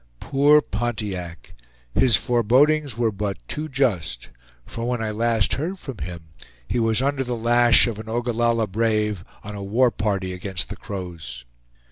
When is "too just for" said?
3.47-4.89